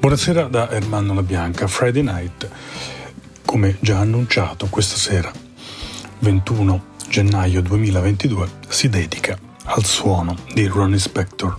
[0.00, 2.48] Buonasera da Ermanno La Bianca, Friday Night,
[3.44, 5.30] come già annunciato questa sera,
[6.20, 11.54] 21 gennaio 2022, si dedica al suono di Ronnie Spector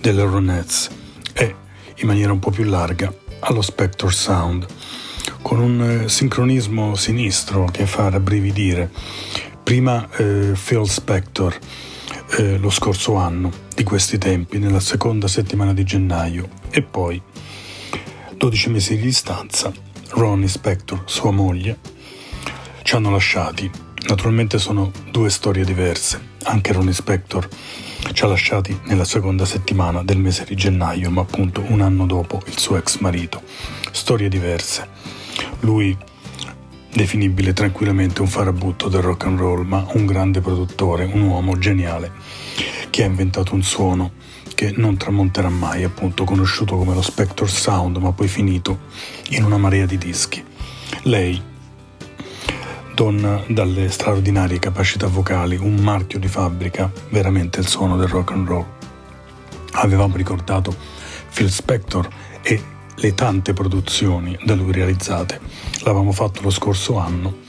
[0.00, 0.90] delle Ronettes
[1.34, 1.54] e,
[1.98, 4.66] in maniera un po' più larga, allo Spector Sound,
[5.40, 8.90] con un eh, sincronismo sinistro che fa rabbrividire.
[9.62, 11.56] Prima eh, Phil Spector,
[12.38, 17.22] eh, lo scorso anno, di questi tempi, nella seconda settimana di gennaio, e poi
[18.36, 19.72] 12 mesi di distanza,
[20.10, 21.78] Ronnie Spector, sua moglie,
[22.82, 23.70] ci hanno lasciati.
[24.08, 26.32] Naturalmente sono due storie diverse.
[26.44, 27.48] Anche Ronnie Spector
[28.12, 32.42] ci ha lasciati nella seconda settimana del mese di gennaio, ma appunto un anno dopo
[32.46, 33.40] il suo ex marito.
[33.92, 34.88] Storie diverse.
[35.60, 35.96] Lui
[36.92, 42.12] definibile tranquillamente un farabutto del rock and roll, ma un grande produttore, un uomo geniale
[42.90, 44.12] che ha inventato un suono
[44.54, 48.80] che non tramonterà mai, appunto conosciuto come lo Spector Sound, ma poi finito
[49.30, 50.42] in una marea di dischi.
[51.02, 51.40] Lei,
[52.94, 58.48] donna dalle straordinarie capacità vocali, un marchio di fabbrica, veramente il suono del rock and
[58.48, 58.66] roll.
[59.72, 60.74] Avevamo ricordato
[61.32, 62.08] Phil Spector
[62.42, 62.62] e
[62.94, 65.40] le tante produzioni da lui realizzate.
[65.80, 67.42] L'avevamo fatto lo scorso anno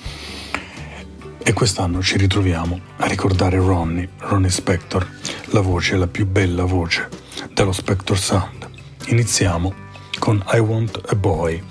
[1.47, 5.07] e quest'anno ci ritroviamo a ricordare Ronnie, Ronnie Spector,
[5.51, 7.07] la voce, la più bella voce
[7.53, 8.67] dello Spector Sound.
[9.09, 9.71] Iniziamo
[10.17, 11.61] con I Want a Boy.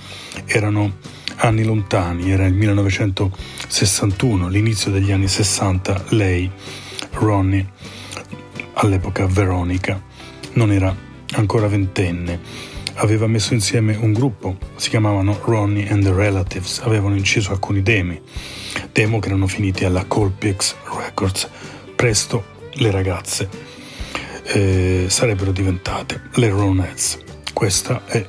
[0.45, 0.99] Erano
[1.39, 6.05] anni lontani, era il 1961, l'inizio degli anni 60.
[6.11, 6.49] Lei,
[7.15, 7.69] Ronnie,
[8.75, 10.01] all'epoca Veronica,
[10.53, 10.95] non era
[11.33, 12.39] ancora ventenne.
[12.99, 18.23] Aveva messo insieme un gruppo, si chiamavano Ronnie and the Relatives, avevano inciso alcuni demi
[18.93, 21.49] demo che erano finiti alla Colpix Records.
[21.95, 23.49] Presto le ragazze
[24.45, 27.19] eh, sarebbero diventate le Ronettes.
[27.53, 28.27] Questa è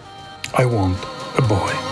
[0.57, 1.84] I Want a Boy.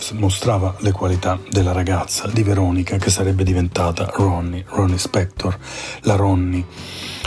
[0.00, 5.56] Relatives mostrava le qualità della ragazza di Veronica che sarebbe diventata Ronnie, Ronnie Spector,
[6.02, 6.64] la Ronnie,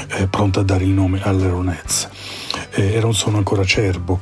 [0.10, 2.10] eh, pronta a dare il nome alle Ronettes.
[2.72, 4.20] Eh, era un suono ancora acerbo,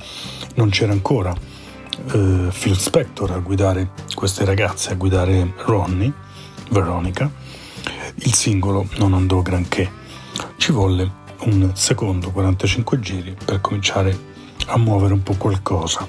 [0.55, 6.11] non c'era ancora eh, Phil Spector a guidare queste ragazze, a guidare Ronnie,
[6.69, 7.31] Veronica.
[8.15, 9.89] Il singolo non andò granché,
[10.57, 14.29] ci volle un secondo 45 giri per cominciare
[14.67, 16.07] a muovere un po' qualcosa.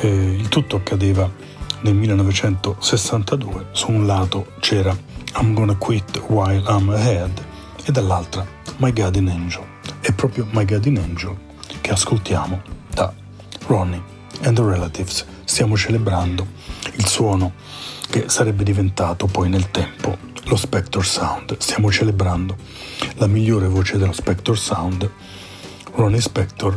[0.00, 1.48] Eh, il tutto accadeva
[1.80, 4.96] nel 1962, su un lato c'era
[5.36, 7.44] I'm Gonna Quit While I'm Ahead
[7.84, 8.46] e dall'altra
[8.78, 9.64] My Guardian Angel.
[10.00, 11.36] È proprio My Guardian Angel
[11.80, 12.60] che ascoltiamo
[12.92, 13.12] da
[13.66, 14.02] Ronnie
[14.42, 15.24] and the Relatives.
[15.44, 16.46] Stiamo celebrando
[16.96, 17.52] il suono
[18.10, 21.58] che sarebbe diventato poi nel tempo lo Spector Sound.
[21.58, 22.56] Stiamo celebrando
[23.16, 25.08] la migliore voce dello Spector Sound,
[25.92, 26.76] Ronnie Spector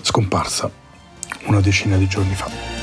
[0.00, 0.70] scomparsa
[1.46, 2.75] una decina di giorni fa.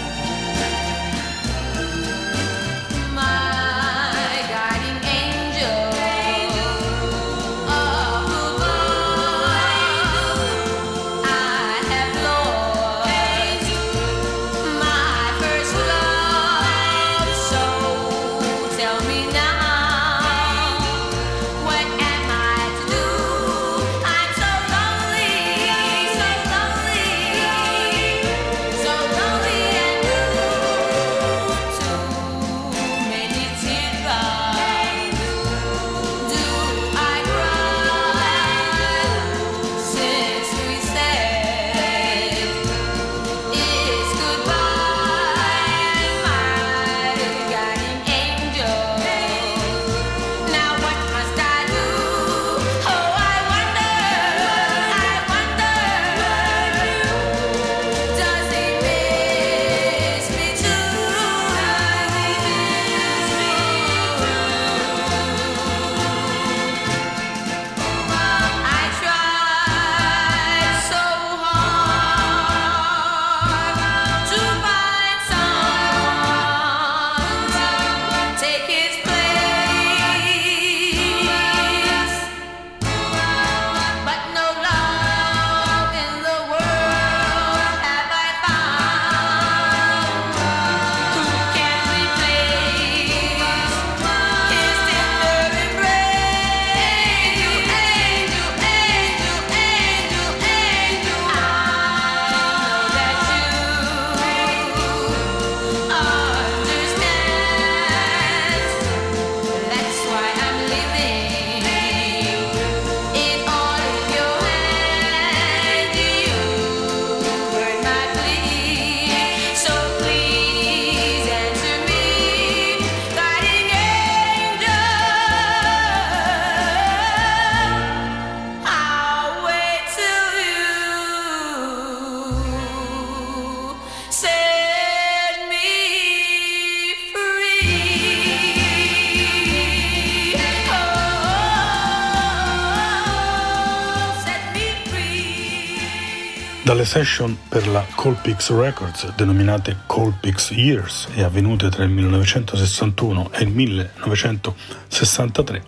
[146.83, 153.43] Dalle session per la Colpix Records, denominate Colpix Years e avvenute tra il 1961 e
[153.43, 155.63] il 1963,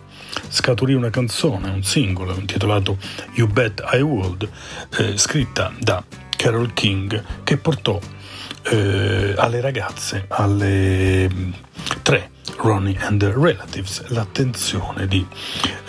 [0.48, 2.98] scaturì una canzone, un singolo intitolato
[3.32, 4.46] You Bet I Would,
[4.98, 6.04] eh, scritta da
[6.36, 7.98] Carol King, che portò
[8.64, 11.52] eh, alle ragazze, alle mm,
[12.02, 12.28] tre
[12.58, 15.26] Ronnie and the Relatives, l'attenzione di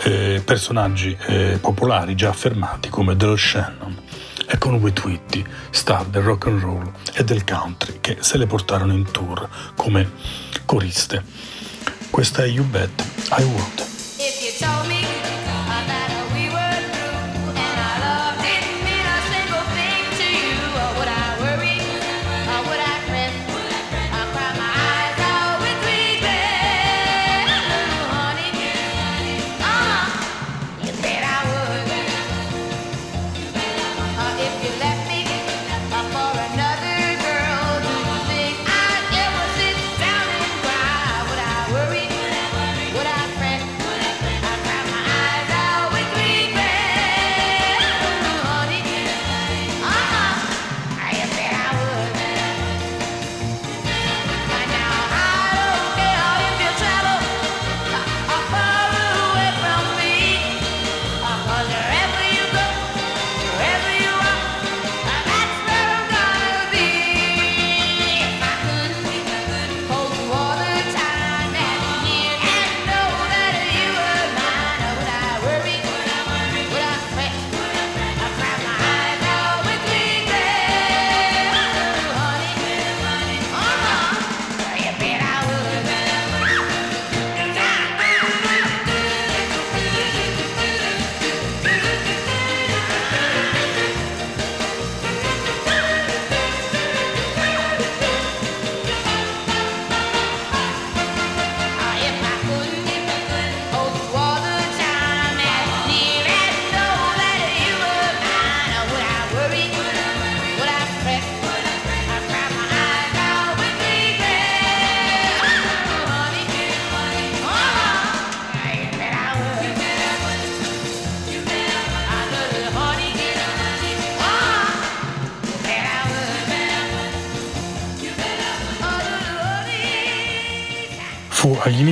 [0.04, 4.07] eh, personaggi eh, popolari già affermati come Del Shannon
[4.50, 8.46] e con Wit Whitty, star del rock and roll e del country, che se le
[8.46, 10.10] portarono in tour come
[10.64, 11.22] coriste.
[12.10, 13.04] Questa è You Bet
[13.38, 14.97] I Would.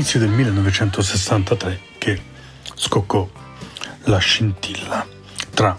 [0.07, 2.23] Fu agli inizi del 1963 che
[2.77, 3.29] scoccò
[4.05, 5.05] la scintilla
[5.53, 5.77] tra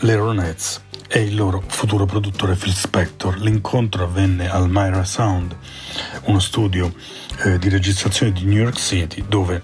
[0.00, 3.38] le Ronettes e il loro futuro produttore Phil Spector.
[3.38, 5.54] L'incontro avvenne al Myra Sound,
[6.22, 6.90] uno studio
[7.44, 9.62] eh, di registrazione di New York City, dove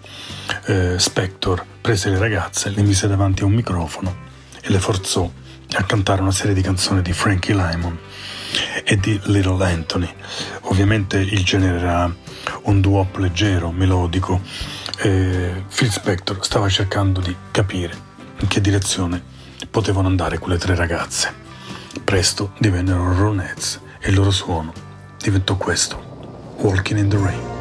[0.66, 4.14] eh, Spector prese le ragazze, le mise davanti a un microfono
[4.61, 5.31] e le forzò
[5.73, 7.99] a cantare una serie di canzoni di Frankie Lymon
[8.85, 10.12] e di Little Anthony.
[10.64, 12.14] Ovviamente il genere era
[12.62, 14.40] un duop leggero, melodico.
[14.99, 17.96] E Phil Spector stava cercando di capire
[18.38, 19.22] in che direzione
[19.70, 21.32] potevano andare quelle tre ragazze.
[22.04, 24.72] Presto divennero Ronettes e il loro suono
[25.18, 27.51] diventò questo, Walking in the Rain.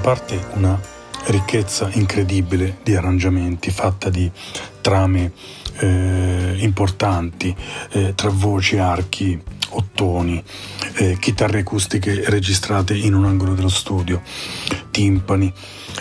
[0.00, 0.80] Parte una
[1.26, 4.30] ricchezza incredibile di arrangiamenti fatta di
[4.80, 5.32] trame
[5.78, 7.54] eh, importanti
[7.90, 9.40] eh, tra voci, archi,
[9.70, 10.42] ottoni,
[10.94, 14.22] eh, chitarre acustiche registrate in un angolo dello studio,
[14.90, 15.52] timpani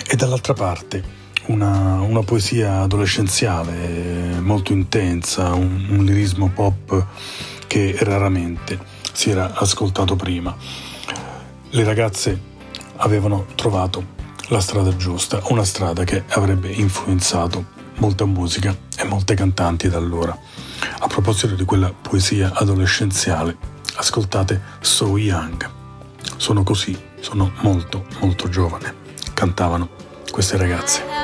[0.07, 7.05] e dall'altra parte una, una poesia adolescenziale molto intensa, un, un lirismo pop
[7.67, 8.79] che raramente
[9.11, 10.55] si era ascoltato prima.
[11.71, 12.48] Le ragazze
[12.99, 19.89] avevano trovato la strada giusta, una strada che avrebbe influenzato molta musica e molte cantanti
[19.89, 20.37] da allora.
[20.99, 23.57] A proposito di quella poesia adolescenziale,
[23.95, 25.69] ascoltate So Young.
[26.37, 28.95] Sono così, sono molto molto giovane,
[29.33, 29.89] cantavano
[30.31, 31.18] queste ragazze.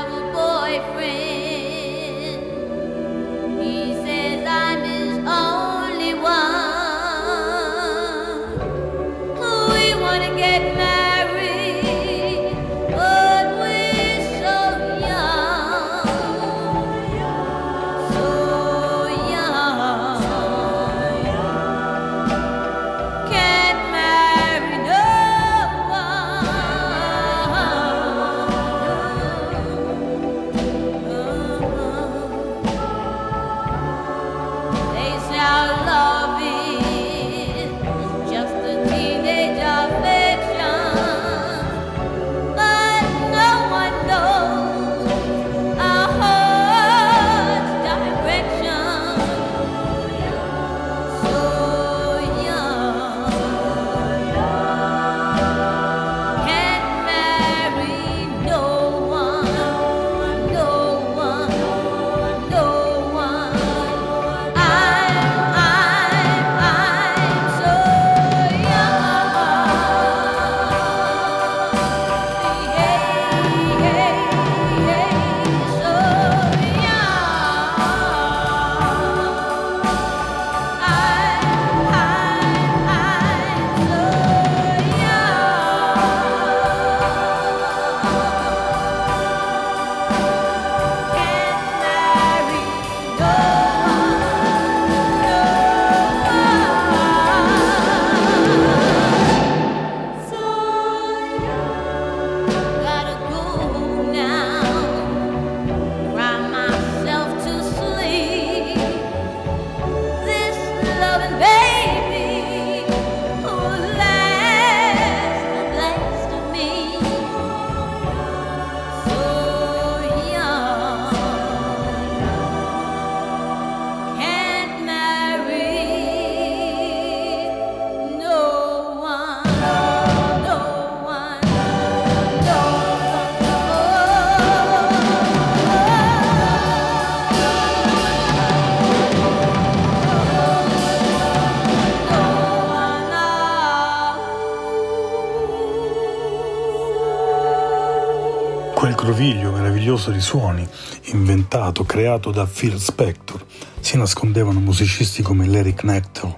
[150.06, 150.68] Meraviglioso di suoni,
[151.14, 153.44] inventato, creato da Phil Spector,
[153.80, 156.36] si nascondevano musicisti come Larry Knechtel,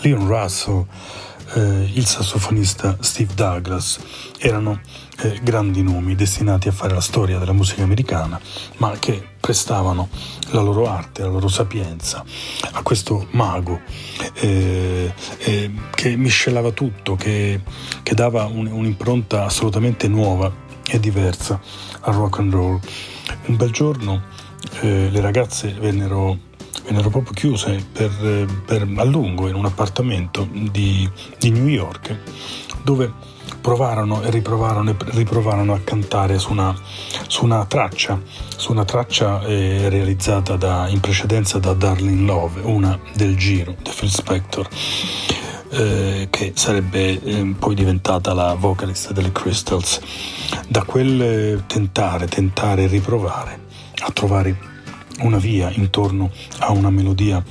[0.00, 0.84] Leon Russell,
[1.54, 3.98] eh, il sassofonista Steve Douglas.
[4.38, 4.80] Erano
[5.22, 8.40] eh, grandi nomi destinati a fare la storia della musica americana,
[8.78, 10.08] ma che prestavano
[10.50, 12.24] la loro arte, la loro sapienza
[12.72, 13.80] a questo mago
[14.34, 17.60] eh, eh, che miscelava tutto, che,
[18.02, 21.60] che dava un, un'impronta assolutamente nuova e diversa
[22.00, 22.80] al rock and roll.
[23.46, 24.22] Un bel giorno
[24.80, 26.38] eh, le ragazze vennero,
[26.84, 32.18] vennero proprio chiuse per, per, a lungo in un appartamento di, di New York
[32.82, 36.74] dove provarono e riprovarono e riprovarono a cantare su una,
[37.28, 38.20] su una traccia,
[38.56, 43.90] su una traccia eh, realizzata da, in precedenza da Darling Love, una del giro di
[43.90, 44.68] Phil Spector.
[45.76, 50.00] Eh, che sarebbe eh, poi diventata la vocalista delle Crystals.
[50.68, 53.58] Da quel tentare, tentare riprovare
[53.98, 54.56] a trovare
[55.20, 57.42] una via intorno a una melodia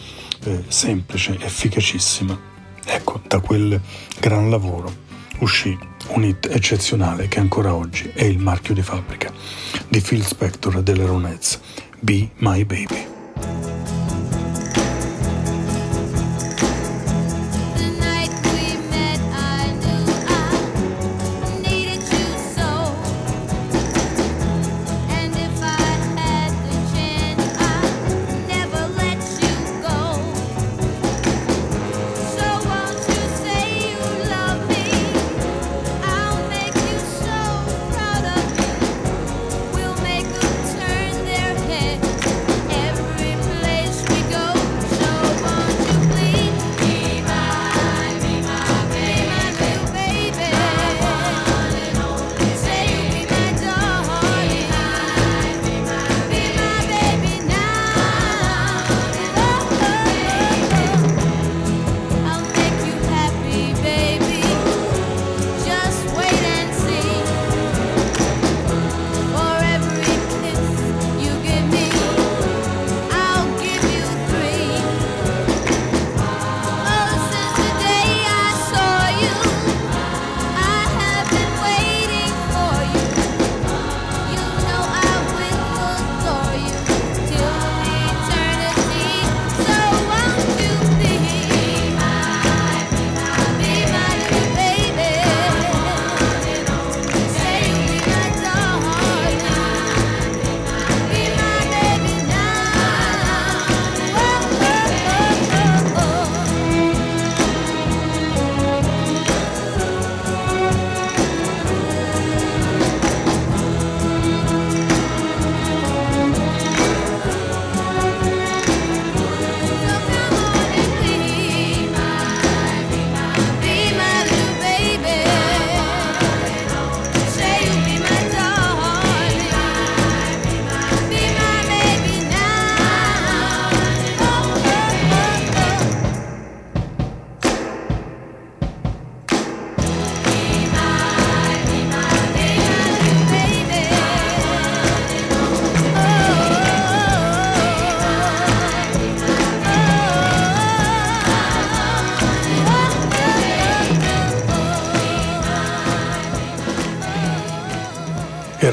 [0.46, 2.40] eh, semplice, efficacissima,
[2.86, 3.80] ecco, da quel
[4.22, 5.02] gran lavoro
[5.40, 5.78] uscì
[6.10, 9.32] un hit eccezionale che ancora oggi è il marchio di fabbrica
[9.90, 11.60] di Phil Spector delle Ronettes,
[12.00, 13.73] Be My Baby.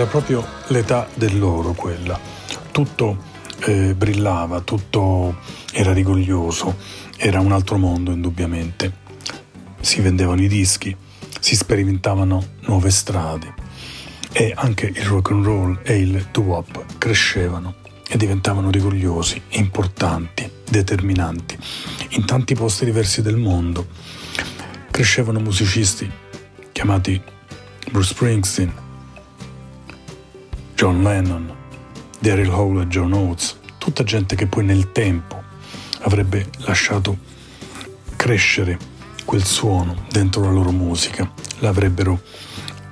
[0.06, 2.16] Proprio l'età dell'oro quella.
[2.70, 3.24] Tutto
[3.64, 5.36] eh, brillava, tutto
[5.72, 6.76] era rigoglioso,
[7.16, 8.92] era un altro mondo indubbiamente.
[9.80, 10.96] Si vendevano i dischi,
[11.40, 13.52] si sperimentavano nuove strade
[14.30, 17.74] e anche il rock and roll e il doo-wop crescevano
[18.08, 21.58] e diventavano rigogliosi, importanti, determinanti
[22.10, 23.88] in tanti posti diversi del mondo.
[24.88, 26.08] Crescevano musicisti
[26.70, 27.20] chiamati
[27.90, 28.88] Bruce Springsteen,
[30.80, 31.54] John Lennon,
[32.20, 35.42] Daryl Hall e John Oates, tutta gente che poi nel tempo
[36.04, 37.18] avrebbe lasciato
[38.16, 38.78] crescere
[39.26, 42.22] quel suono dentro la loro musica, l'avrebbero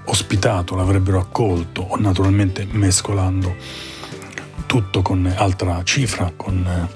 [0.05, 3.57] ospitato, l'avrebbero accolto o naturalmente mescolando
[4.66, 6.90] tutto con altra cifra, con,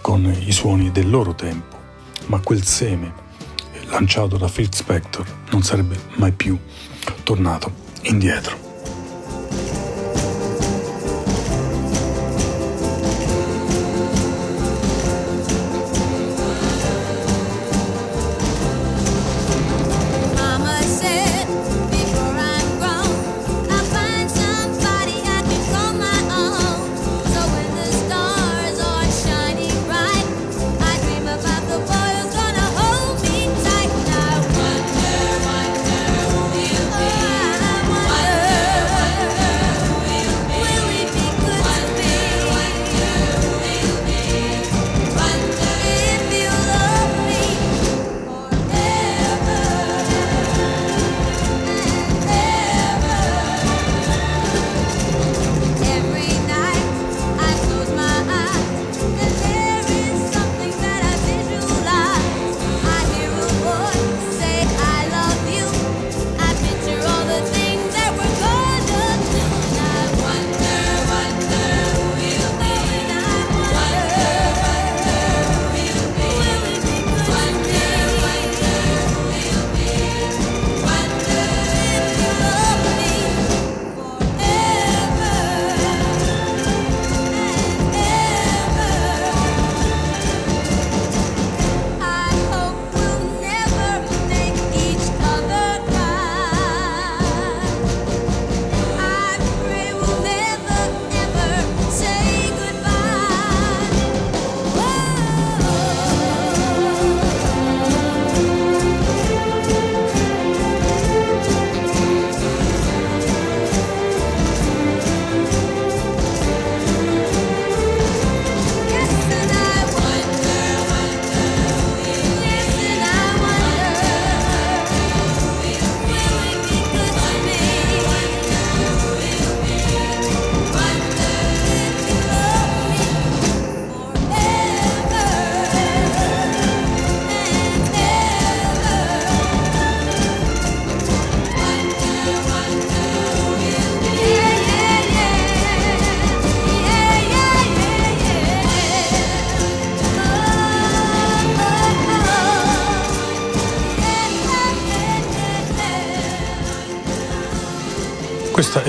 [0.00, 1.78] con i suoni del loro tempo.
[2.26, 3.12] Ma quel seme
[3.84, 6.58] lanciato da Phil Spector non sarebbe mai più
[7.22, 8.63] tornato indietro.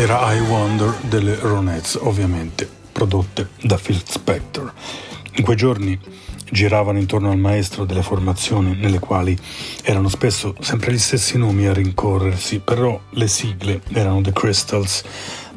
[0.06, 4.72] Era I Wonder delle Ronettes, ovviamente prodotte da Phil Spector.
[5.38, 6.00] In quei giorni
[6.52, 9.36] giravano intorno al maestro delle formazioni nelle quali
[9.82, 15.04] erano spesso sempre gli stessi nomi a rincorrersi, però le sigle erano The Crystals,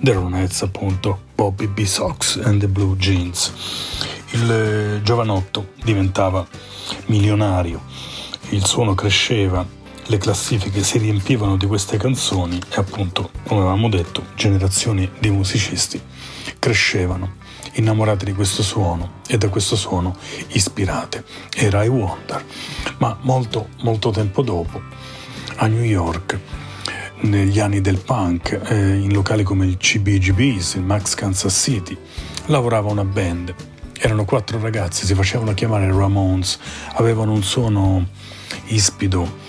[0.01, 1.85] The Ronettes appunto, Bobby B.
[1.85, 3.53] Sox and the Blue Jeans.
[4.31, 6.47] Il eh, giovanotto diventava
[7.09, 7.83] milionario,
[8.49, 14.27] il suono cresceva, le classifiche si riempivano di queste canzoni e appunto, come avevamo detto,
[14.35, 15.99] generazioni di musicisti
[16.59, 17.37] crescevano
[17.73, 20.15] innamorate di questo suono e da questo suono
[20.49, 21.25] ispirate.
[21.55, 22.45] Era I Wonder.
[22.99, 24.83] Ma molto, molto tempo dopo,
[25.57, 26.39] a New York,
[27.21, 31.97] negli anni del punk, eh, in locali come il CBGB's, il Max Kansas City,
[32.47, 33.55] lavorava una band.
[33.99, 36.59] Erano quattro ragazzi, si facevano chiamare Ramones,
[36.97, 38.09] avevano un suono
[38.67, 39.48] ispido,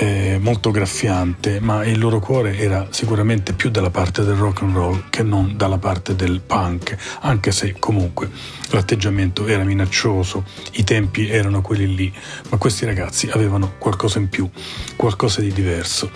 [0.00, 4.74] eh, molto graffiante, ma il loro cuore era sicuramente più dalla parte del rock and
[4.74, 8.30] roll che non dalla parte del punk, anche se comunque
[8.70, 12.12] l'atteggiamento era minaccioso, i tempi erano quelli lì,
[12.48, 14.48] ma questi ragazzi avevano qualcosa in più,
[14.96, 16.10] qualcosa di diverso,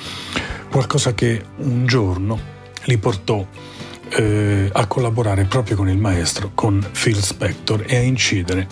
[0.71, 2.41] qualcosa che un giorno
[2.85, 3.47] li portò
[4.09, 8.67] eh, a collaborare proprio con il maestro, con Phil Spector e a incidere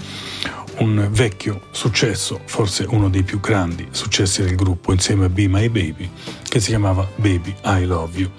[0.78, 5.68] un vecchio successo, forse uno dei più grandi successi del gruppo insieme a Be My
[5.68, 6.10] Baby,
[6.48, 8.30] che si chiamava Baby I Love You.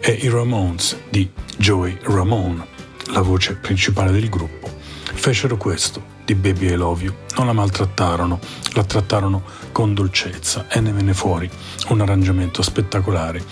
[0.00, 2.66] E i Ramones di Joey Ramone,
[3.12, 4.70] la voce principale del gruppo,
[5.02, 7.14] fecero questo di Baby I Love You.
[7.36, 8.38] Non la maltrattarono,
[8.74, 9.42] la trattarono
[9.72, 11.50] con dolcezza e ne venne fuori
[11.88, 13.42] un arrangiamento spettacolare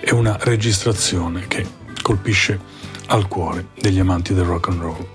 [0.00, 1.66] e una registrazione che
[2.02, 2.58] colpisce
[3.06, 5.08] al cuore degli amanti del rock and roll.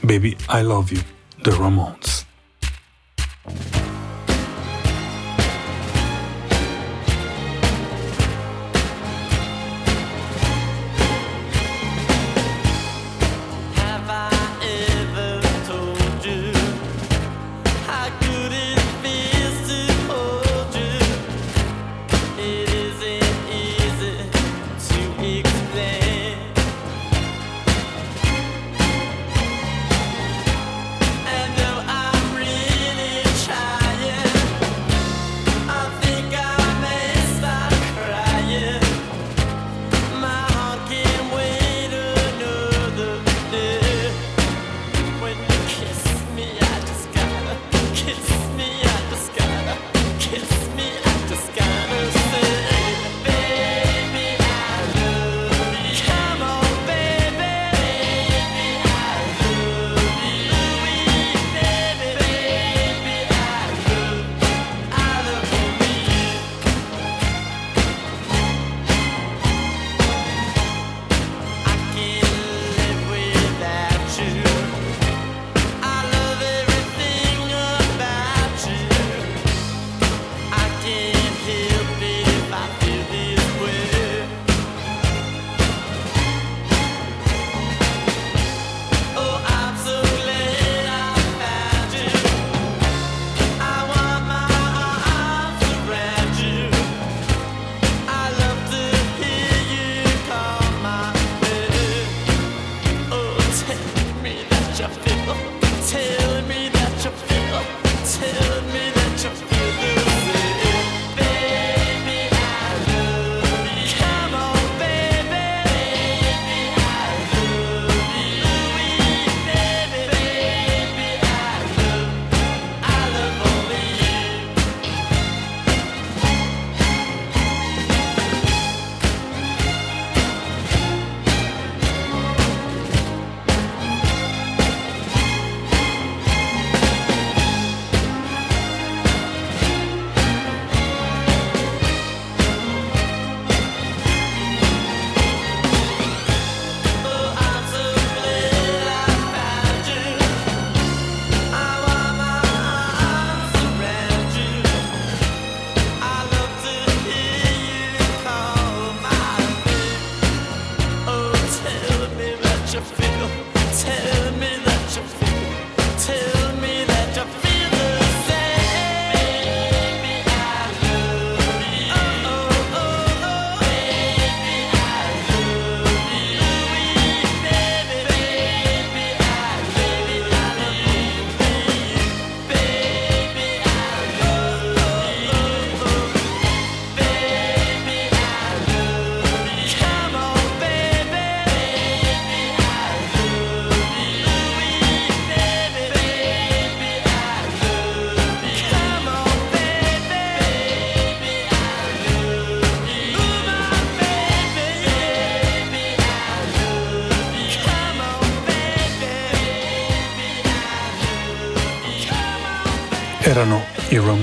[0.00, 1.13] Baby I Love You
[1.44, 2.24] the Ramones.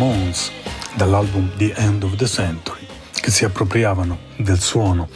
[0.01, 0.51] Ramones
[0.95, 5.07] dall'album The End of the Century che si appropriavano del suono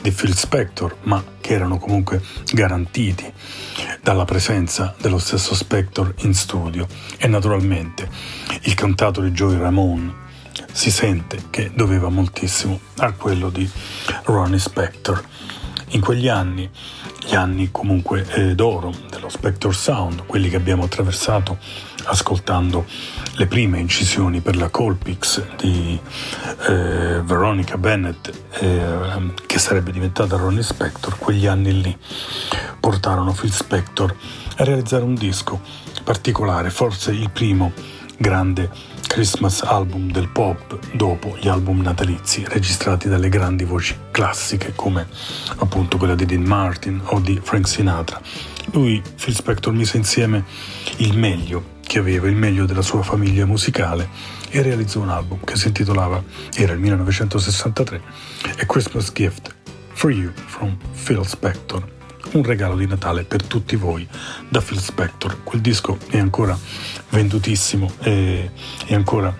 [0.00, 2.20] di Phil Spector ma che erano comunque
[2.52, 3.32] garantiti
[4.00, 8.10] dalla presenza dello stesso Spector in studio e naturalmente
[8.62, 10.12] il cantato di Joey Ramone
[10.72, 13.70] si sente che doveva moltissimo a quello di
[14.24, 15.24] Ronnie Spector.
[15.90, 16.68] In quegli anni
[17.24, 18.92] gli anni comunque eh, d'oro
[19.32, 21.56] Spector Sound, quelli che abbiamo attraversato
[22.04, 22.84] ascoltando
[23.36, 25.98] le prime incisioni per la Colpix di
[26.68, 31.96] eh, Veronica Bennett, eh, che sarebbe diventata Ronnie Spector, quegli anni lì
[32.78, 34.14] portarono Phil Spector
[34.56, 35.60] a realizzare un disco
[36.04, 37.72] particolare, forse il primo
[38.18, 38.70] grande
[39.06, 45.06] Christmas album del pop dopo gli album natalizi registrati dalle grandi voci classiche come
[45.56, 48.20] appunto quella di Dean Martin o di Frank Sinatra.
[48.72, 50.44] Lui, Phil Spector, mise insieme
[50.98, 54.08] il meglio che aveva, il meglio della sua famiglia musicale
[54.48, 56.22] e realizzò un album che si intitolava,
[56.54, 58.00] era il 1963,
[58.58, 59.54] A Christmas Gift
[59.92, 62.00] for You from Phil Spector
[62.32, 64.08] un regalo di Natale per tutti voi
[64.48, 65.42] da Phil Spector.
[65.42, 66.58] Quel disco è ancora
[67.10, 68.50] vendutissimo e
[68.86, 69.36] è ancora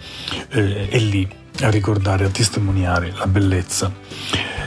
[0.49, 1.27] è lì
[1.63, 3.93] a ricordare, a testimoniare la bellezza,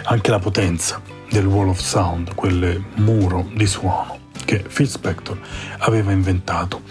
[0.06, 5.38] anche la potenza del Wall of Sound, quel muro di suono che Phil Spector
[5.80, 6.84] aveva inventato.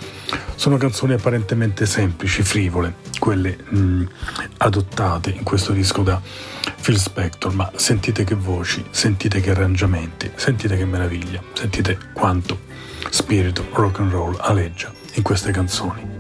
[0.57, 4.03] Sono canzoni apparentemente semplici, frivole, quelle mh,
[4.59, 6.21] adottate in questo disco da
[6.83, 12.61] Phil Spector, ma sentite che voci, sentite che arrangiamenti, sentite che meraviglia, sentite quanto
[13.11, 16.15] spirito rock and roll aleggia in queste canzoni.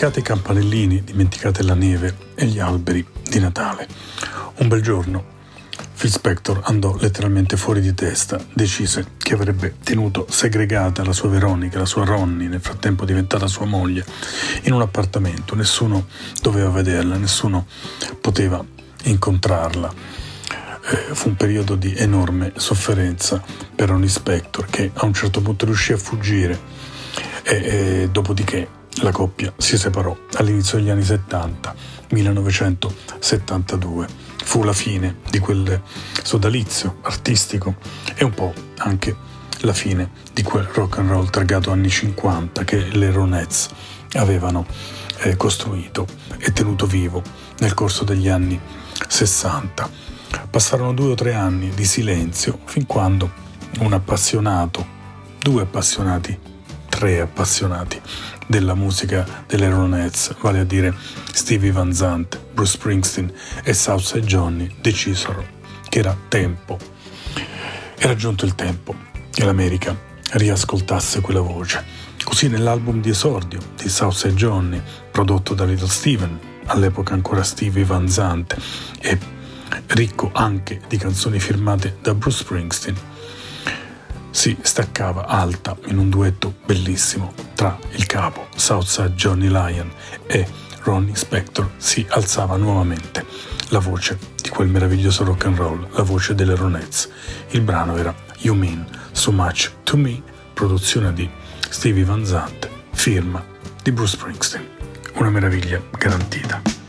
[0.00, 3.86] Dimenticate i campanellini, dimenticate la neve e gli alberi di Natale.
[4.56, 5.22] Un bel giorno
[5.94, 11.78] Phil Spector andò letteralmente fuori di testa, decise che avrebbe tenuto segregata la sua Veronica,
[11.78, 14.02] la sua Ronnie, nel frattempo diventata sua moglie,
[14.62, 15.54] in un appartamento.
[15.54, 16.06] Nessuno
[16.40, 17.66] doveva vederla, nessuno
[18.22, 18.64] poteva
[19.02, 19.92] incontrarla.
[19.92, 23.42] Eh, fu un periodo di enorme sofferenza
[23.74, 26.58] per Ronnie Spector che a un certo punto riuscì a fuggire
[27.42, 31.74] e, e dopodiché la coppia si separò all'inizio degli anni 70,
[32.10, 34.06] 1972.
[34.42, 35.80] Fu la fine di quel
[36.22, 37.76] sodalizio artistico
[38.14, 39.16] e un po' anche
[39.60, 43.68] la fine di quel rock and roll targato anni 50 che le Ronettes
[44.14, 44.66] avevano
[45.18, 46.06] eh, costruito
[46.38, 47.22] e tenuto vivo
[47.58, 48.58] nel corso degli anni
[49.06, 50.08] 60.
[50.50, 53.30] Passarono due o tre anni di silenzio fin quando
[53.80, 54.84] un appassionato,
[55.38, 56.36] due appassionati,
[56.88, 58.00] tre appassionati
[58.50, 60.92] della musica delle Ronettes, vale a dire
[61.32, 63.32] Stevie Van Zandt, Bruce Springsteen
[63.62, 65.46] e Southside Johnny, decisero
[65.88, 66.76] che era tempo.
[67.96, 68.92] Era giunto il tempo
[69.30, 69.96] che l'America
[70.32, 71.84] riascoltasse quella voce.
[72.24, 74.82] Così nell'album di esordio di Southside Johnny,
[75.12, 76.36] prodotto da Little Steven,
[76.66, 78.56] all'epoca ancora Stevie Van Zandt,
[78.98, 79.16] e
[79.86, 82.96] ricco anche di canzoni firmate da Bruce Springsteen,
[84.30, 89.90] si staccava alta in un duetto bellissimo tra il capo Southside Johnny Lyon
[90.26, 90.46] e
[90.82, 93.24] Ronnie Spector si alzava nuovamente
[93.68, 97.08] la voce di quel meraviglioso rock and roll, la voce delle Ronettes.
[97.50, 100.22] Il brano era You Mean So Much To Me,
[100.54, 101.28] produzione di
[101.68, 103.44] Stevie Van Zandt, firma
[103.82, 104.66] di Bruce Springsteen.
[105.14, 106.79] Una meraviglia garantita.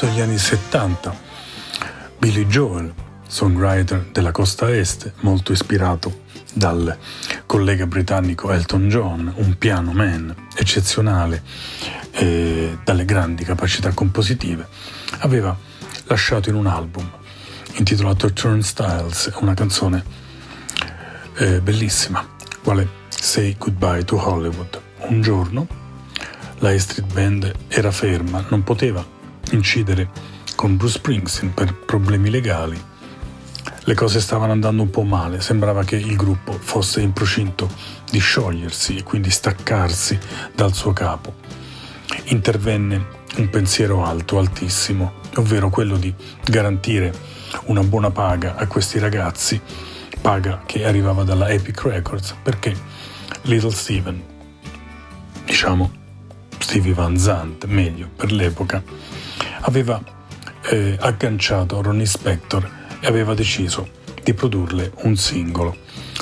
[0.00, 1.18] all'inizio degli anni 70.
[2.18, 2.92] Billy Joel,
[3.26, 6.22] songwriter della costa est, molto ispirato
[6.52, 6.96] dal
[7.46, 11.42] collega britannico Elton John, un piano man eccezionale
[12.12, 14.66] eh, dalle grandi capacità compositive,
[15.20, 15.56] aveva
[16.04, 17.08] lasciato in un album
[17.74, 20.04] intitolato Turnstiles, una canzone
[21.36, 22.26] eh, bellissima,
[22.62, 24.80] quale Say Goodbye to Hollywood.
[25.08, 25.66] Un giorno
[26.58, 29.18] la E Street Band era ferma, non poteva
[29.50, 30.10] incidere
[30.54, 32.78] con Bruce Springsteen per problemi legali.
[33.84, 37.68] Le cose stavano andando un po' male, sembrava che il gruppo fosse in procinto
[38.10, 40.18] di sciogliersi e quindi staccarsi
[40.54, 41.34] dal suo capo.
[42.24, 46.12] Intervenne un pensiero alto, altissimo, ovvero quello di
[46.44, 47.12] garantire
[47.64, 49.60] una buona paga a questi ragazzi,
[50.20, 52.74] paga che arrivava dalla Epic Records, perché
[53.42, 54.22] Little Steven,
[55.44, 55.90] diciamo
[56.58, 58.82] Stevie Van Zandt, meglio per l'epoca,
[59.60, 60.02] aveva
[60.70, 62.68] eh, agganciato Ronnie Spector
[63.00, 63.88] e aveva deciso
[64.22, 65.76] di produrle un singolo.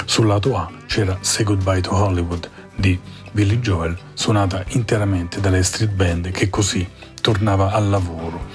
[0.05, 2.99] Sul lato A c'era Say Goodbye to Hollywood di
[3.33, 6.89] Billy Joel, suonata interamente dalle street band che così
[7.21, 8.47] tornava al lavoro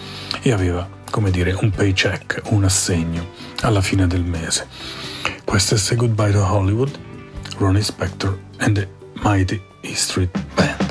[0.41, 3.27] e aveva, come dire, un paycheck, un assegno
[3.61, 4.67] alla fine del mese.
[5.43, 6.97] Questo è Say Goodbye to Hollywood,
[7.57, 8.87] Ronnie Spector and the
[9.21, 10.82] Mighty E Street Band.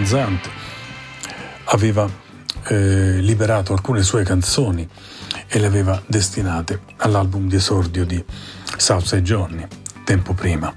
[0.00, 0.48] Stevie Van Zandt
[1.64, 2.08] aveva
[2.68, 4.88] eh, liberato alcune sue canzoni
[5.46, 8.22] e le aveva destinate all'album di esordio di
[8.76, 9.66] Southside Johnny,
[10.04, 10.74] tempo prima.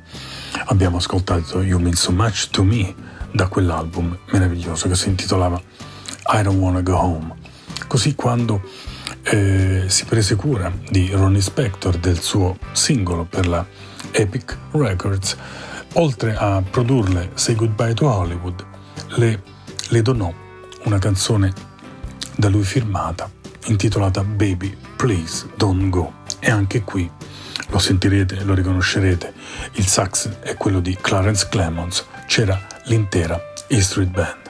[0.66, 2.94] Abbiamo ascoltato You Mean So Much to Me
[3.32, 5.62] da quell'album meraviglioso che si intitolava
[6.28, 7.36] I Don't Wanna Go Home.
[7.88, 8.62] Così quando
[9.24, 13.66] eh, si prese cura di Ronnie Spector del suo singolo per la
[14.12, 15.36] Epic Records,
[15.94, 18.72] oltre a produrle Say Goodbye to Hollywood,
[19.16, 19.43] le,
[19.89, 20.32] le donò
[20.84, 21.53] una canzone
[22.36, 23.30] da lui firmata
[23.66, 26.14] intitolata Baby Please Don't Go.
[26.39, 27.09] E anche qui
[27.70, 29.34] lo sentirete, lo riconoscerete,
[29.74, 34.43] il sax è quello di Clarence Clemons, c'era l'intera E Street Band.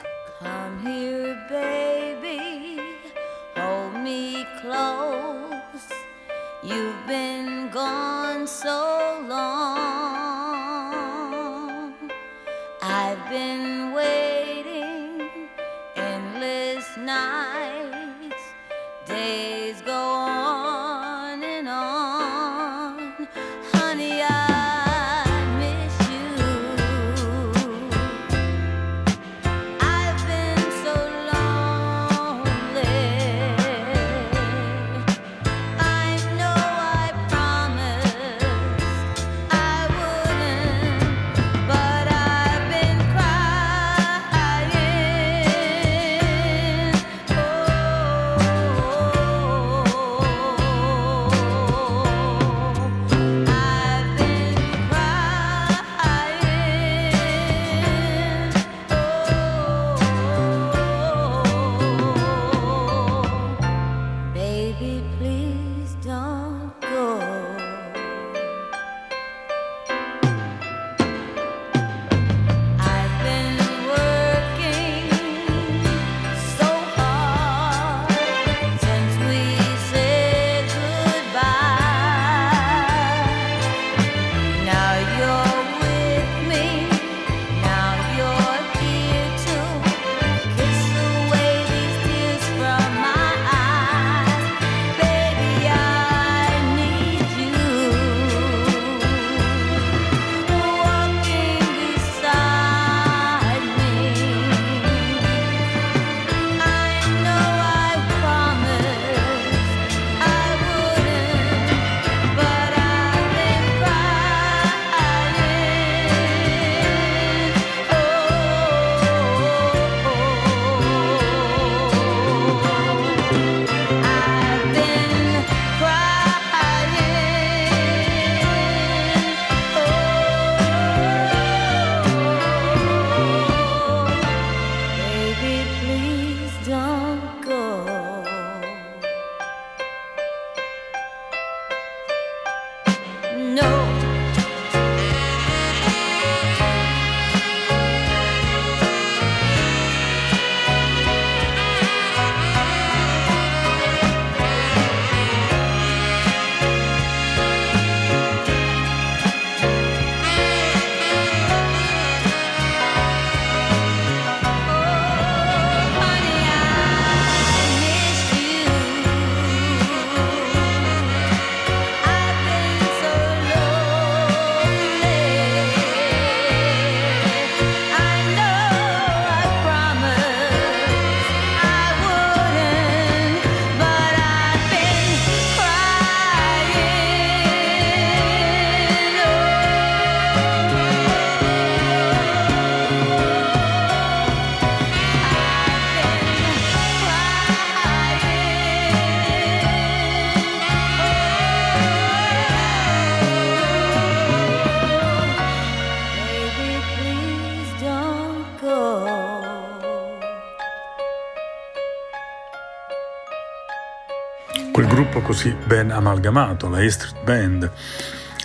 [215.24, 217.70] Così ben amalgamato, la A Street Band,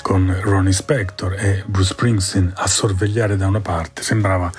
[0.01, 4.49] con Ronnie Spector e Bruce Springsteen a sorvegliare da una parte, sembrava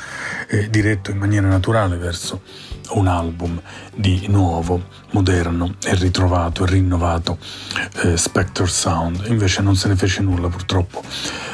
[0.49, 2.43] eh, diretto in maniera naturale verso
[2.91, 3.61] un album
[3.95, 7.39] di nuovo, moderno e ritrovato e rinnovato
[8.03, 9.25] eh, Spector Sound.
[9.29, 11.03] Invece non se ne fece nulla purtroppo.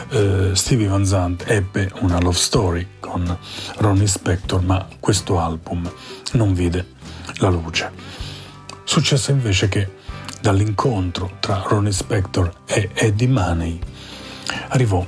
[0.08, 3.38] Eh, Stevie Van Zandt ebbe una love story con
[3.76, 5.88] Ronnie Spector, ma questo album
[6.32, 6.86] non vide
[7.36, 7.90] la luce.
[8.82, 10.04] Successe invece che
[10.46, 13.80] dall'incontro tra Ronnie Spector e Eddie Money
[14.68, 15.04] arrivò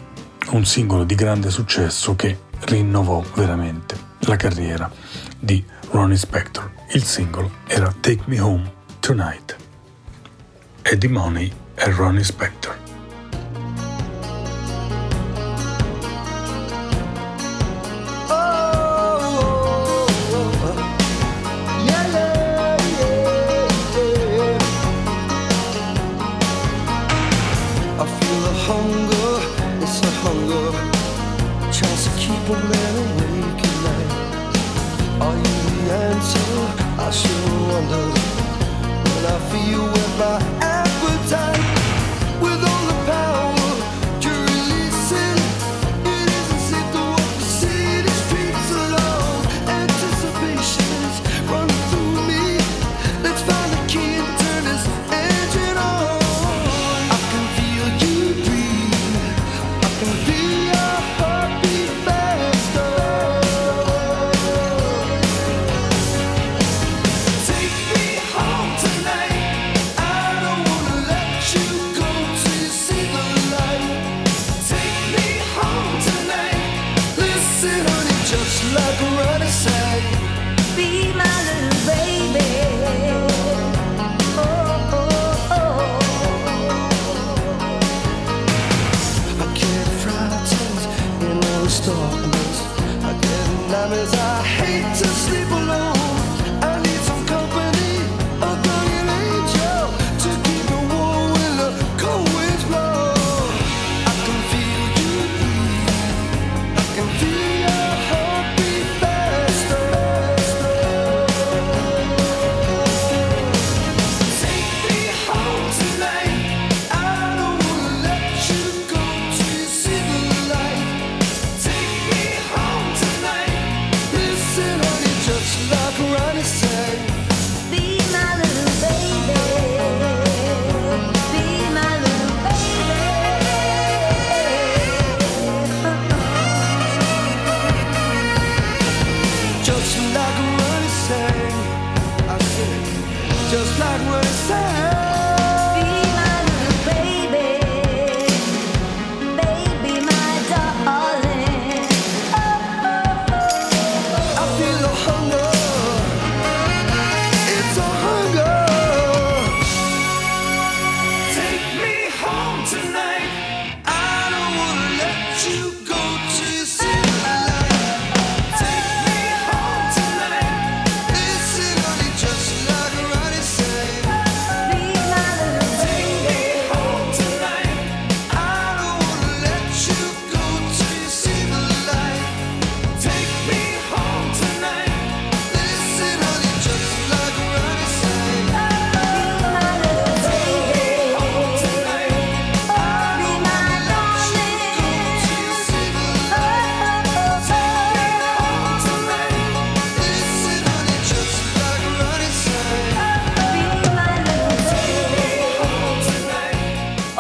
[0.51, 4.91] un singolo di grande successo che rinnovò veramente la carriera
[5.39, 6.69] di Ronnie Spector.
[6.91, 9.57] Il singolo era Take Me Home Tonight.
[10.83, 12.88] Eddie Money e Ronnie Spector.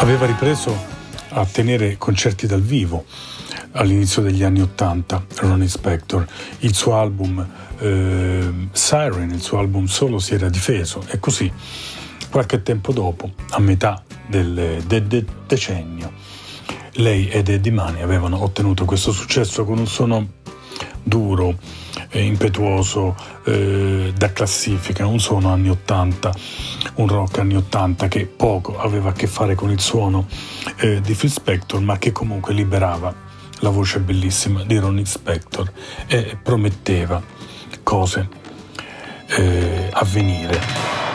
[0.00, 0.76] Aveva ripreso
[1.30, 3.04] a tenere concerti dal vivo
[3.72, 6.24] all'inizio degli anni Ottanta, Ronnie Spector.
[6.60, 7.46] Il suo album
[7.80, 11.52] eh, Siren, il suo album solo, si era difeso e così
[12.30, 16.12] qualche tempo dopo, a metà del, del- del decennio,
[16.92, 20.26] lei ed Eddie Money avevano ottenuto questo successo con un suono
[21.08, 21.56] duro,
[22.10, 26.32] eh, impetuoso, eh, da classifica, un suono anni 80,
[26.96, 30.26] un rock anni 80 che poco aveva a che fare con il suono
[30.76, 33.26] eh, di Phil Spector, ma che comunque liberava
[33.60, 35.72] la voce bellissima di Ronnie Spector
[36.06, 37.20] e prometteva
[37.82, 38.28] cose
[39.26, 41.07] eh, a venire.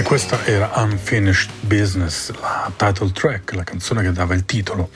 [0.00, 4.88] E questa era Unfinished Business, la title track, la canzone che dava il titolo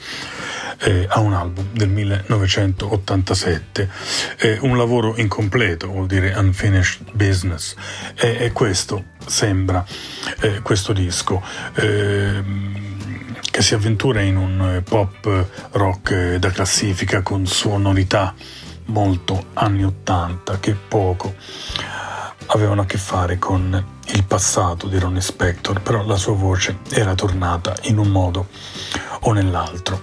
[0.79, 3.87] eh, a un album del 1987.
[4.37, 7.75] Eh, un lavoro incompleto, vuol dire Unfinished Business.
[8.15, 9.85] E, e questo sembra
[10.39, 11.39] eh, questo disco
[11.75, 18.33] ehm, che si avventura in un pop rock da classifica con sonorità
[18.85, 21.35] molto anni 80 che poco
[22.47, 27.15] avevano a che fare con il passato di Ronnie Spector, però la sua voce era
[27.15, 28.47] tornata in un modo
[29.21, 30.01] o nell'altro.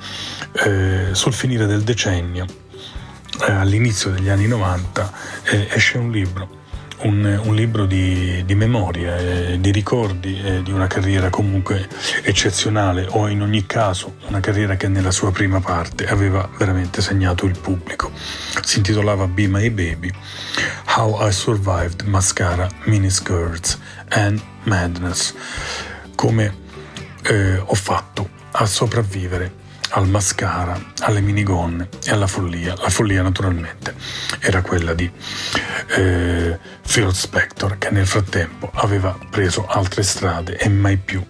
[0.53, 2.47] Eh, sul finire del decennio,
[3.47, 5.13] eh, all'inizio degli anni 90,
[5.45, 6.61] eh, esce un libro
[7.03, 11.89] un, un libro di, di memorie, eh, di ricordi eh, di una carriera comunque
[12.23, 17.47] eccezionale o in ogni caso una carriera che nella sua prima parte aveva veramente segnato
[17.47, 18.11] il pubblico.
[18.63, 20.11] Si intitolava Be My Baby,
[20.97, 23.79] How I Survived Mascara, Miniskirts
[24.09, 25.35] and Madness.
[26.15, 26.55] Come
[27.23, 29.61] eh, ho fatto a sopravvivere
[29.93, 32.75] al mascara, alle minigonne e alla follia.
[32.77, 33.95] La follia naturalmente
[34.41, 35.11] era quella di
[35.97, 41.25] eh, Phil Spector che nel frattempo aveva preso altre strade e mai più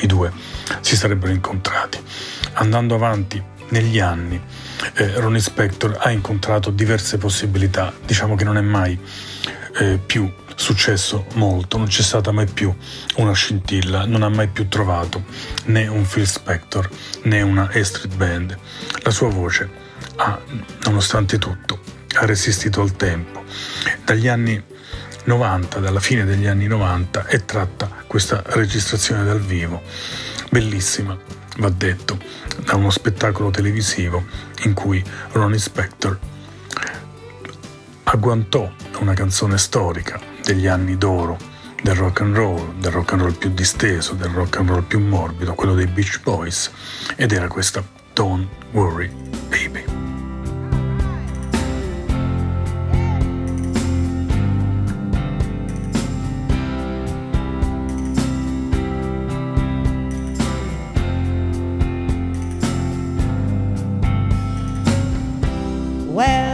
[0.00, 0.32] i due
[0.80, 1.98] si sarebbero incontrati.
[2.54, 4.40] Andando avanti negli anni,
[4.94, 8.98] eh, Ronnie Spector ha incontrato diverse possibilità, diciamo che non è mai
[9.78, 12.74] eh, più successo molto, non c'è stata mai più
[13.16, 15.24] una scintilla, non ha mai più trovato
[15.66, 16.90] né un Phil Spector
[17.22, 18.58] né una A Street Band.
[19.02, 19.70] La sua voce
[20.16, 20.38] ha,
[20.84, 21.80] nonostante tutto,
[22.14, 23.44] ha resistito al tempo.
[24.04, 24.60] Dagli anni
[25.24, 29.82] 90, dalla fine degli anni 90, è tratta questa registrazione dal vivo,
[30.50, 31.16] bellissima,
[31.58, 32.18] va detto,
[32.64, 34.24] da uno spettacolo televisivo
[34.64, 35.02] in cui
[35.32, 36.18] Ronnie Spector
[38.04, 40.18] agguantò una canzone storica
[40.48, 41.36] degli anni d'oro
[41.82, 44.98] del rock and roll, del rock and roll più disteso, del rock and roll più
[44.98, 46.70] morbido, quello dei Beach Boys,
[47.16, 47.84] ed era questa
[48.14, 49.10] Don't Worry
[49.50, 49.84] Baby.
[66.06, 66.47] Well,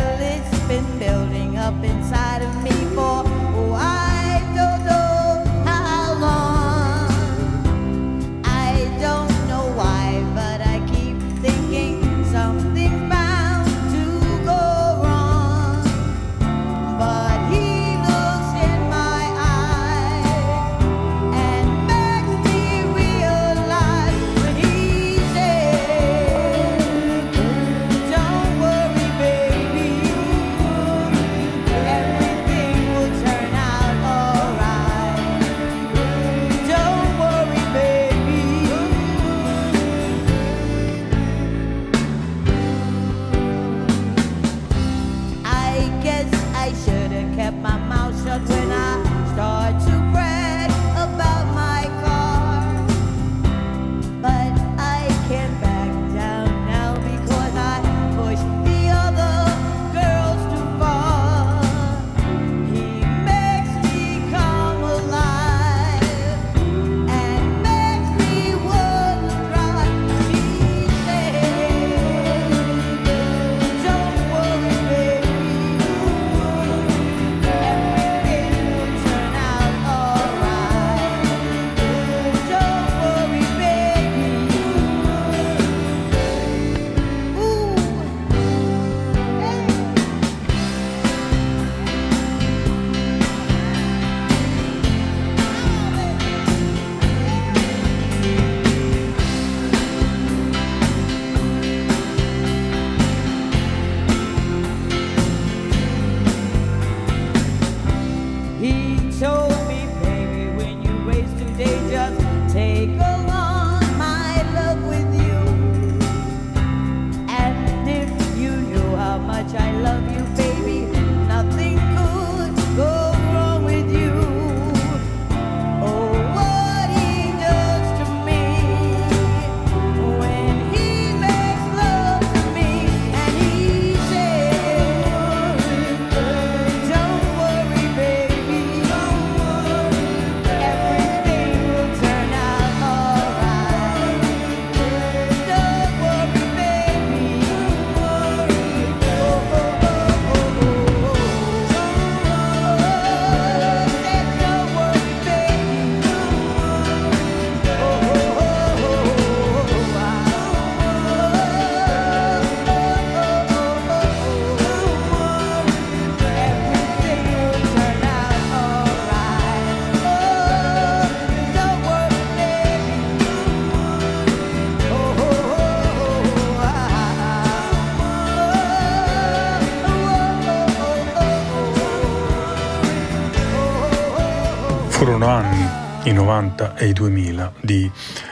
[186.74, 187.90] 90 e i 2000, di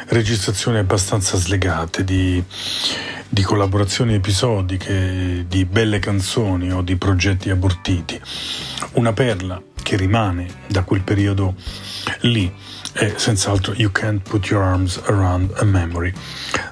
[0.09, 2.43] registrazioni abbastanza slegate, di,
[3.28, 8.20] di collaborazioni episodiche, di belle canzoni o di progetti abortiti.
[8.93, 11.55] Una perla che rimane da quel periodo
[12.20, 12.53] lì
[12.93, 16.12] è senz'altro You Can't Put Your Arms Around a Memory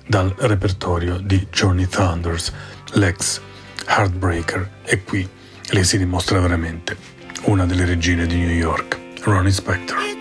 [0.06, 2.52] dal repertorio di Johnny Thunders,
[2.92, 3.40] l'ex
[3.86, 5.26] Heartbreaker e qui
[5.70, 6.96] lei si dimostra veramente
[7.44, 10.19] una delle regine di New York, Ronnie Spector.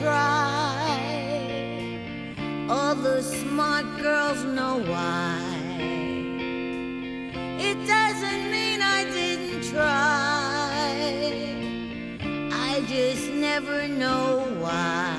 [0.00, 0.96] Try.
[2.70, 5.38] All the smart girls know why.
[7.68, 10.90] It doesn't mean I didn't try.
[12.68, 15.09] I just never know why.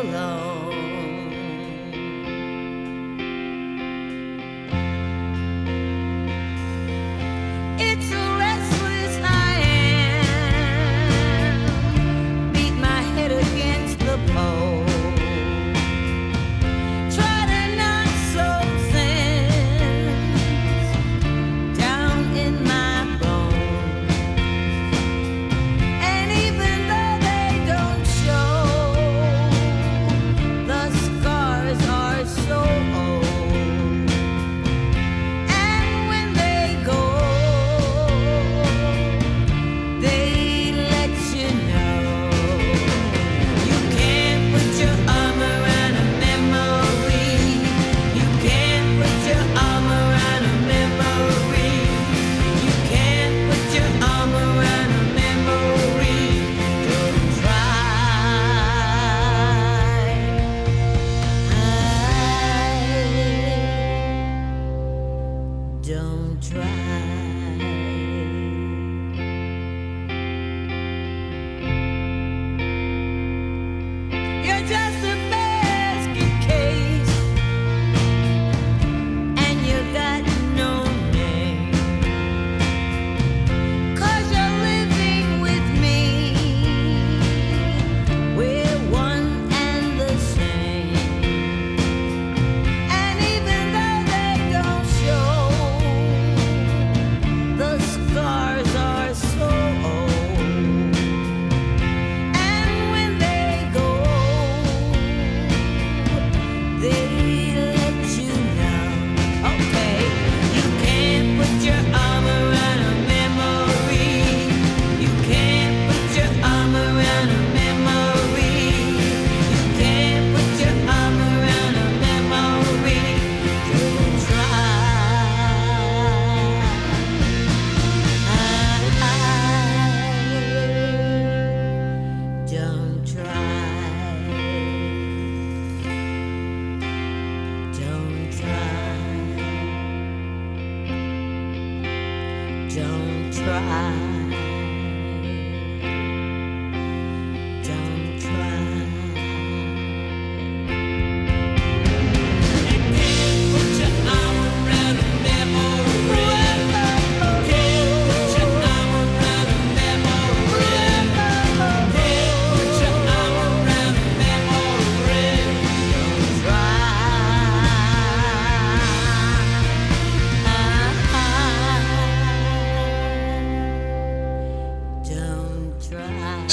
[0.00, 0.47] Alone.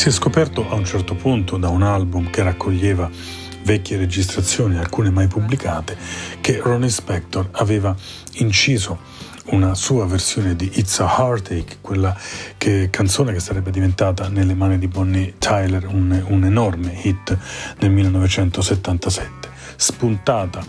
[0.06, 3.10] Si è scoperto a un certo punto da un album che raccoglieva
[3.64, 5.98] vecchie registrazioni, alcune mai pubblicate,
[6.42, 7.96] che Ronnie Spector aveva
[8.34, 9.00] inciso
[9.46, 12.16] una sua versione di It's a Heartache, quella
[12.56, 17.36] che, canzone che sarebbe diventata nelle mani di Bonnie Tyler un, un enorme hit
[17.80, 20.64] nel 1977, spuntata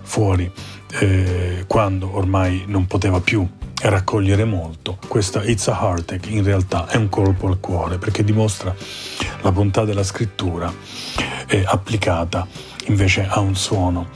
[0.00, 0.50] fuori
[1.00, 3.46] eh, quando ormai non poteva più
[3.82, 4.98] raccogliere molto.
[5.08, 8.74] Questa It's a Heartache in realtà è un colpo al cuore perché dimostra
[9.42, 10.72] la bontà della scrittura
[11.46, 12.46] eh, applicata
[12.86, 14.08] invece a un suono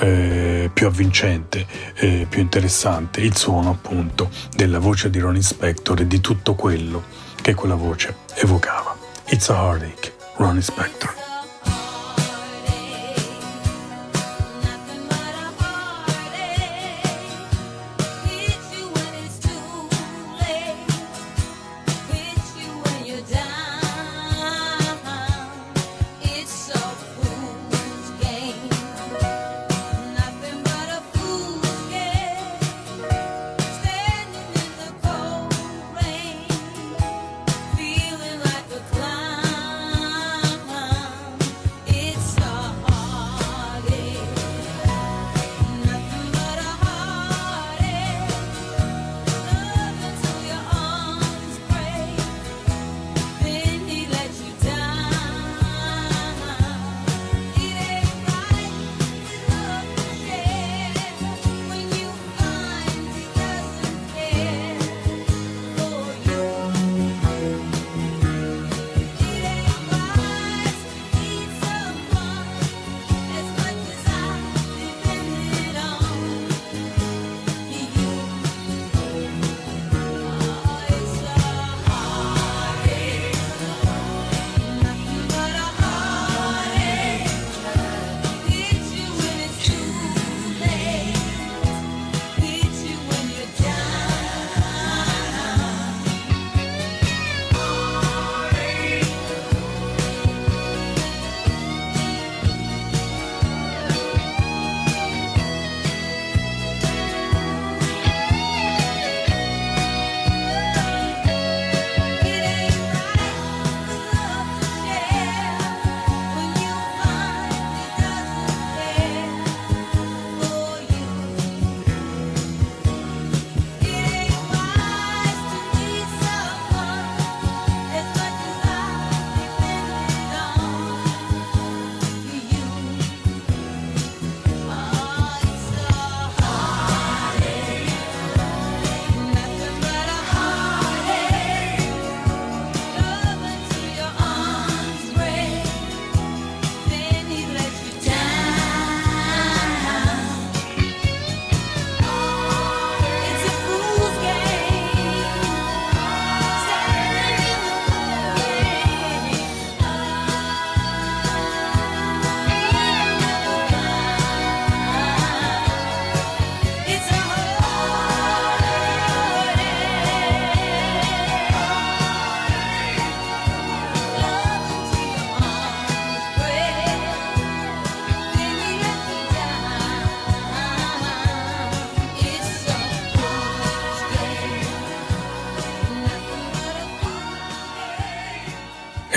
[0.00, 6.06] eh, più avvincente, eh, più interessante, il suono appunto della voce di Ronnie Spector e
[6.06, 7.02] di tutto quello
[7.40, 8.96] che quella voce evocava.
[9.28, 11.21] It's a Heartache, Ronnie Spector.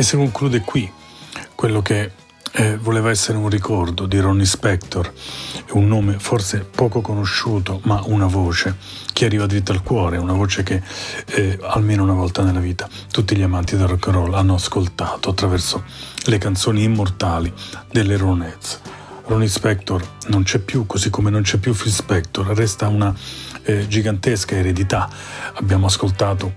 [0.06, 0.90] Si conclude qui
[1.56, 2.11] quello che
[2.52, 5.11] eh, voleva essere un ricordo di Ronnie Spector,
[5.72, 8.77] un nome forse poco conosciuto, ma una voce
[9.11, 10.80] che arriva dritta al cuore, una voce che
[11.26, 15.32] eh, almeno una volta nella vita tutti gli amanti del rock and roll hanno ascoltato
[15.32, 15.84] attraverso
[16.26, 17.52] le canzoni immortali
[17.91, 18.82] delle Ronettes.
[19.26, 23.11] Ronnie Spector non c'è più, così come non c'è più Phil Spector, resta una
[23.64, 25.10] eh, gigantesca eredità.
[25.56, 26.53] Abbiamo ascoltato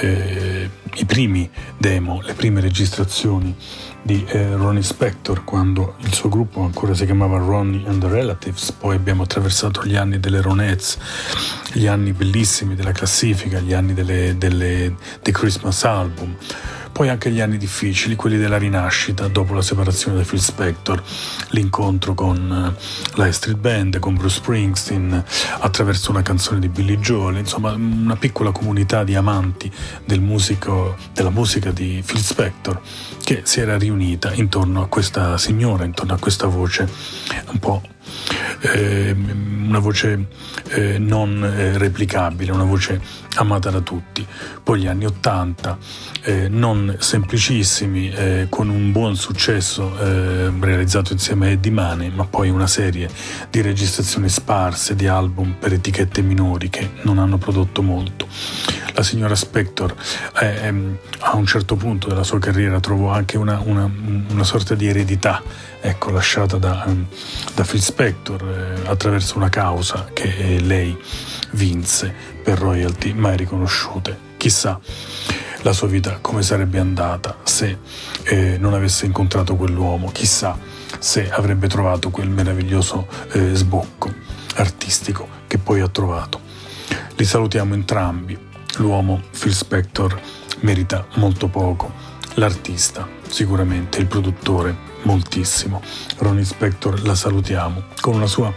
[0.00, 3.54] eh, i primi demo, le prime registrazioni
[4.02, 8.72] di eh, Ronnie Spector quando il suo gruppo ancora si chiamava Ronnie and the Relatives,
[8.72, 10.98] poi abbiamo attraversato gli anni delle Ronettes,
[11.72, 16.36] gli anni bellissimi della classifica, gli anni delle, delle, dei Christmas album
[16.98, 21.00] poi anche gli anni difficili, quelli della rinascita dopo la separazione da Phil Spector,
[21.50, 25.24] l'incontro con eh, la Street Band, con Bruce Springsteen,
[25.60, 29.70] attraverso una canzone di Billy Joel, insomma una piccola comunità di amanti
[30.04, 32.80] del musico, della musica di Phil Spector
[33.22, 36.88] che si era riunita intorno a questa signora, intorno a questa voce
[37.52, 37.80] un po'
[38.60, 39.14] eh,
[39.68, 40.26] una voce
[40.70, 43.00] eh, non eh, replicabile, una voce
[43.36, 44.26] amata da tutti.
[44.62, 45.78] Poi gli anni Ottanta,
[46.22, 52.50] eh, non semplicissimi, eh, con un buon successo realizzato insieme a Eddie Mane, ma poi
[52.50, 53.08] una serie
[53.50, 58.26] di registrazioni sparse di album per etichette minori che non hanno prodotto molto.
[58.94, 59.94] La signora Spector
[60.32, 63.88] a un certo punto della sua carriera trovò anche una, una,
[64.30, 65.42] una sorta di eredità
[65.80, 66.86] ecco, lasciata da,
[67.54, 70.96] da Phil Spector eh, attraverso una causa che eh, lei
[71.52, 72.14] vinse
[72.44, 74.16] per royalty mai riconosciute.
[74.36, 74.78] Chissà
[75.62, 77.78] la sua vita come sarebbe andata se
[78.22, 80.56] eh, non avesse incontrato quell'uomo, chissà
[81.00, 84.12] se avrebbe trovato quel meraviglioso eh, sbocco
[84.54, 86.40] artistico che poi ha trovato.
[87.16, 88.38] Li salutiamo entrambi.
[88.76, 90.20] L'uomo Phil Spector
[90.60, 91.92] merita molto poco,
[92.34, 95.82] l'artista sicuramente, il produttore moltissimo.
[96.18, 98.52] Ronnie Spector la salutiamo con una sua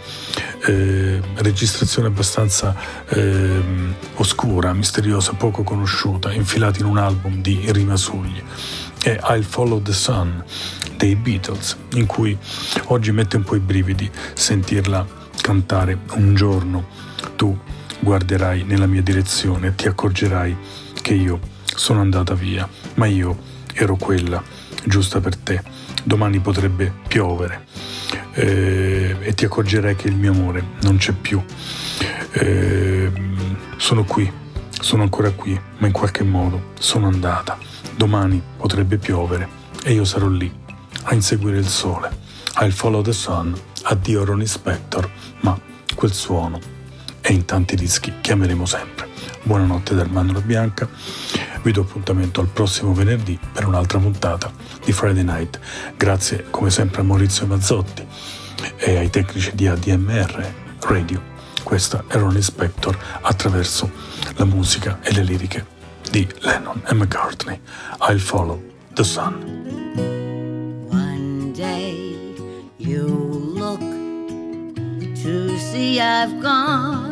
[0.66, 2.74] eh, registrazione abbastanza
[3.08, 3.60] eh,
[4.14, 8.42] oscura, misteriosa, poco conosciuta, infilata in un album di rimasugli.
[9.02, 10.44] È I'll Follow the Sun
[10.96, 12.36] dei Beatles, in cui
[12.86, 15.04] oggi mette un po' i brividi sentirla
[15.40, 16.86] cantare un giorno
[17.34, 17.58] tu
[17.98, 20.56] guarderai nella mia direzione e ti accorgerai
[21.00, 23.36] che io sono andata via, ma io
[23.74, 24.42] ero quella
[24.84, 27.66] giusta per te domani potrebbe piovere
[28.32, 31.42] eh, e ti accorgerai che il mio amore non c'è più.
[32.32, 33.12] Eh,
[33.76, 34.30] sono qui,
[34.80, 37.58] sono ancora qui, ma in qualche modo sono andata.
[37.94, 39.48] Domani potrebbe piovere
[39.84, 40.52] e io sarò lì
[41.04, 42.10] a inseguire il sole.
[42.60, 45.10] I'll follow the sun, addio Ronnie Spector,
[45.40, 45.58] ma
[45.94, 46.58] quel suono
[47.20, 49.11] è in tanti dischi che ameremo sempre.
[49.44, 50.88] Buonanotte dal Mandorla Bianca,
[51.62, 54.52] vi do appuntamento al prossimo venerdì per un'altra puntata
[54.84, 55.58] di Friday Night.
[55.96, 58.06] Grazie come sempre a Maurizio Mazzotti
[58.76, 61.20] e ai tecnici di ADMR Radio.
[61.64, 63.90] Questa è Ronnie Spector attraverso
[64.36, 65.66] la musica e le liriche
[66.08, 67.60] di Lennon e McCartney.
[68.08, 68.62] I'll follow
[68.94, 69.60] the sun.
[70.88, 72.34] One day
[72.76, 73.80] you look
[75.22, 77.11] to see I've gone,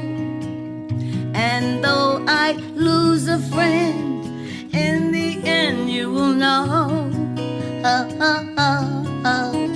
[1.33, 4.25] And though I lose a friend,
[4.73, 7.11] in the end you will know.
[7.83, 9.67] Oh, oh, oh, oh.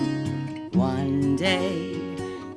[0.73, 1.95] One day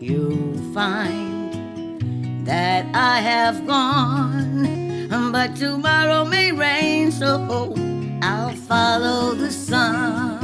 [0.01, 7.75] you'll find that I have gone, but tomorrow may rain, so
[8.23, 10.38] I'll follow the sun.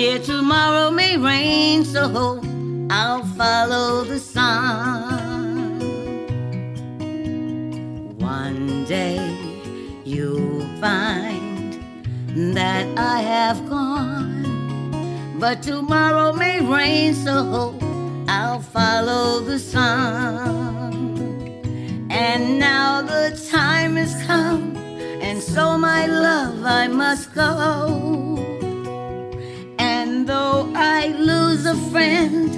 [0.00, 2.42] Yeah, tomorrow may rain, so hope
[2.88, 5.76] I'll follow the sun.
[8.16, 9.20] One day
[10.02, 11.74] you'll find
[12.56, 17.82] that I have gone, but tomorrow may rain, so hope
[18.26, 20.94] I'll follow the sun.
[22.10, 24.74] And now the time has come,
[25.20, 28.49] and so my love I must go.
[30.30, 32.54] Though I lose a friend,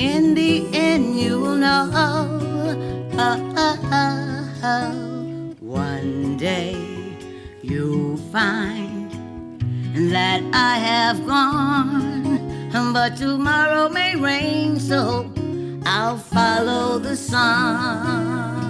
[0.00, 1.16] in the end.
[1.16, 1.84] you'll know.
[5.60, 6.74] One day
[7.62, 9.12] you'll find
[10.12, 15.30] that I have gone, but tomorrow may rain, so
[15.86, 18.63] I'll follow the sun.